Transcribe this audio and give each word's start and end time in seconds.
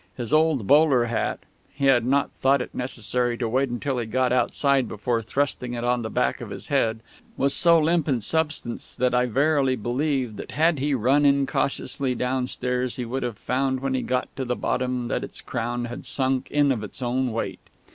His 0.17 0.33
old 0.33 0.65
bowler 0.65 1.03
hat 1.05 1.41
he 1.71 1.85
had 1.85 2.03
not 2.07 2.31
thought 2.31 2.59
it 2.59 2.73
necessary 2.73 3.37
to 3.37 3.47
wait 3.47 3.69
until 3.69 3.99
he 3.99 4.07
got 4.07 4.31
outside 4.33 4.87
before 4.87 5.21
thrusting 5.21 5.75
it 5.75 5.83
on 5.83 6.01
the 6.01 6.09
back 6.09 6.41
of 6.41 6.49
his 6.49 6.69
head 6.69 7.01
was 7.37 7.53
so 7.53 7.77
limp 7.79 8.07
in 8.07 8.19
substance 8.19 8.95
that 8.95 9.13
I 9.13 9.27
verily 9.27 9.75
believed 9.75 10.37
that 10.37 10.53
had 10.53 10.79
he 10.79 10.95
run 10.95 11.23
incautiously 11.23 12.15
downstairs 12.15 12.95
he 12.95 13.05
would 13.05 13.21
have 13.21 13.37
found 13.37 13.81
when 13.81 13.93
he 13.93 14.01
got 14.01 14.35
to 14.37 14.43
the 14.43 14.55
bottom 14.55 15.07
that 15.09 15.23
its 15.23 15.39
crown 15.39 15.85
had 15.85 16.07
sunk 16.07 16.49
in 16.49 16.71
of 16.71 16.83
its 16.83 17.03
own 17.03 17.31
weight. 17.31 17.59